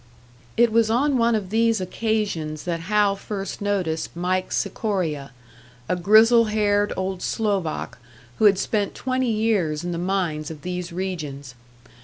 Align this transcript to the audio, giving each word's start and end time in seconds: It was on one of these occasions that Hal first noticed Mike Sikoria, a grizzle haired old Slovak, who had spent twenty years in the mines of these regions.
It 0.57 0.71
was 0.71 0.89
on 0.89 1.19
one 1.19 1.35
of 1.35 1.51
these 1.51 1.79
occasions 1.79 2.63
that 2.63 2.79
Hal 2.89 3.15
first 3.15 3.61
noticed 3.61 4.15
Mike 4.15 4.51
Sikoria, 4.51 5.29
a 5.87 5.95
grizzle 5.95 6.45
haired 6.45 6.91
old 6.97 7.21
Slovak, 7.21 7.99
who 8.39 8.45
had 8.45 8.57
spent 8.57 8.95
twenty 8.95 9.29
years 9.31 9.83
in 9.83 9.91
the 9.91 9.99
mines 9.99 10.49
of 10.49 10.63
these 10.63 10.91
regions. 10.91 11.53